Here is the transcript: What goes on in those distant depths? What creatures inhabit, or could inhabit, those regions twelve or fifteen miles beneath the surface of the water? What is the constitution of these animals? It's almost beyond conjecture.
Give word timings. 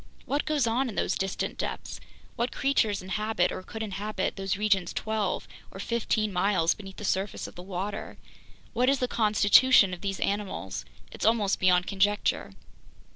What 0.25 0.45
goes 0.47 0.65
on 0.65 0.89
in 0.89 0.95
those 0.95 1.13
distant 1.13 1.59
depths? 1.59 1.99
What 2.35 2.51
creatures 2.51 3.03
inhabit, 3.03 3.51
or 3.51 3.61
could 3.61 3.83
inhabit, 3.83 4.35
those 4.35 4.57
regions 4.57 4.93
twelve 4.93 5.47
or 5.69 5.79
fifteen 5.79 6.33
miles 6.33 6.73
beneath 6.73 6.95
the 6.97 7.05
surface 7.05 7.45
of 7.45 7.53
the 7.53 7.61
water? 7.61 8.17
What 8.73 8.89
is 8.89 8.97
the 8.97 9.07
constitution 9.07 9.93
of 9.93 10.01
these 10.01 10.19
animals? 10.19 10.85
It's 11.11 11.23
almost 11.23 11.59
beyond 11.59 11.85
conjecture. 11.85 12.51